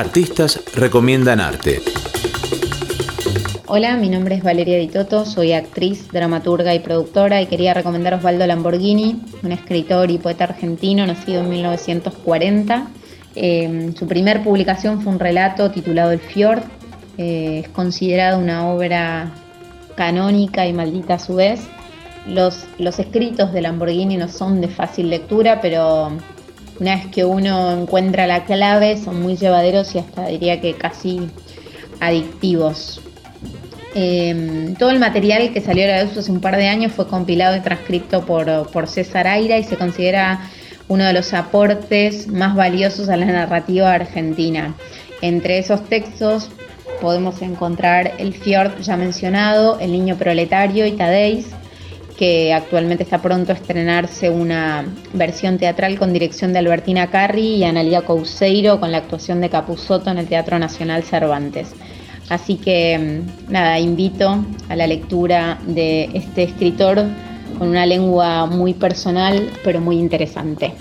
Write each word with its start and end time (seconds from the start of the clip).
Artistas 0.00 0.58
recomiendan 0.74 1.40
arte. 1.40 1.82
Hola, 3.66 3.98
mi 3.98 4.08
nombre 4.08 4.34
es 4.34 4.42
Valeria 4.42 4.78
Di 4.78 4.86
Toto, 4.86 5.26
soy 5.26 5.52
actriz, 5.52 6.10
dramaturga 6.10 6.74
y 6.74 6.78
productora 6.78 7.42
y 7.42 7.46
quería 7.46 7.74
recomendar 7.74 8.14
a 8.14 8.16
Osvaldo 8.16 8.46
Lamborghini, 8.46 9.20
un 9.42 9.52
escritor 9.52 10.10
y 10.10 10.16
poeta 10.16 10.44
argentino 10.44 11.06
nacido 11.06 11.42
en 11.42 11.50
1940. 11.50 12.86
Eh, 13.34 13.92
su 13.94 14.06
primer 14.08 14.42
publicación 14.42 15.02
fue 15.02 15.12
un 15.12 15.18
relato 15.18 15.70
titulado 15.70 16.12
El 16.12 16.20
Fjord. 16.20 16.62
Eh, 17.18 17.64
es 17.64 17.68
considerado 17.68 18.38
una 18.38 18.70
obra 18.70 19.30
canónica 19.96 20.66
y 20.66 20.72
maldita 20.72 21.16
a 21.16 21.18
su 21.18 21.34
vez. 21.34 21.60
Los, 22.26 22.64
los 22.78 22.98
escritos 22.98 23.52
de 23.52 23.60
Lamborghini 23.60 24.16
no 24.16 24.28
son 24.28 24.62
de 24.62 24.68
fácil 24.68 25.10
lectura, 25.10 25.60
pero 25.60 26.10
una 26.80 26.96
vez 26.96 27.06
que 27.08 27.24
uno 27.24 27.72
encuentra 27.72 28.26
la 28.26 28.44
clave 28.44 28.96
son 28.96 29.20
muy 29.22 29.36
llevaderos 29.36 29.94
y 29.94 29.98
hasta 29.98 30.26
diría 30.26 30.60
que 30.60 30.74
casi 30.74 31.28
adictivos. 32.00 33.02
Em, 33.94 34.74
todo 34.76 34.90
el 34.90 34.98
material 34.98 35.52
que 35.52 35.60
salió 35.60 35.84
a 35.84 35.88
la 35.88 36.04
luz 36.04 36.16
hace 36.16 36.32
un 36.32 36.40
par 36.40 36.56
de 36.56 36.68
años 36.68 36.92
fue 36.92 37.06
compilado 37.06 37.56
y 37.56 37.60
transcrito 37.60 38.24
por, 38.24 38.70
por 38.70 38.88
César 38.88 39.26
Aira 39.26 39.58
y 39.58 39.64
se 39.64 39.76
considera 39.76 40.48
uno 40.88 41.04
de 41.04 41.12
los 41.12 41.34
aportes 41.34 42.28
más 42.28 42.54
valiosos 42.54 43.08
a 43.08 43.16
la 43.16 43.26
narrativa 43.26 43.92
argentina. 43.92 44.74
Entre 45.22 45.58
esos 45.58 45.84
textos 45.84 46.50
podemos 47.00 47.42
encontrar 47.42 48.12
El 48.18 48.32
Fjord 48.32 48.80
ya 48.80 48.96
mencionado, 48.96 49.78
El 49.80 49.92
Niño 49.92 50.16
Proletario 50.16 50.86
y 50.86 50.92
Tadeis, 50.92 51.48
que 52.20 52.52
actualmente 52.52 53.02
está 53.02 53.22
pronto 53.22 53.50
a 53.50 53.54
estrenarse 53.54 54.28
una 54.28 54.84
versión 55.14 55.56
teatral 55.56 55.98
con 55.98 56.12
dirección 56.12 56.52
de 56.52 56.58
Albertina 56.58 57.10
Carri 57.10 57.54
y 57.54 57.64
Analia 57.64 58.02
Couseiro 58.02 58.78
con 58.78 58.92
la 58.92 58.98
actuación 58.98 59.40
de 59.40 59.48
Capuzotto 59.48 60.10
en 60.10 60.18
el 60.18 60.26
Teatro 60.26 60.58
Nacional 60.58 61.02
Cervantes. 61.02 61.72
Así 62.28 62.56
que 62.56 63.24
mm, 63.48 63.50
nada, 63.50 63.78
invito 63.78 64.44
a 64.68 64.76
la 64.76 64.86
lectura 64.86 65.60
de 65.66 66.10
este 66.12 66.42
escritor 66.42 67.06
con 67.58 67.68
una 67.68 67.86
lengua 67.86 68.44
muy 68.44 68.74
personal 68.74 69.48
pero 69.64 69.80
muy 69.80 69.96
interesante. 69.98 70.74